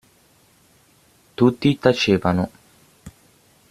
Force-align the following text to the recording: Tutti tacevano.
Tutti 1.35 1.77
tacevano. 1.77 2.49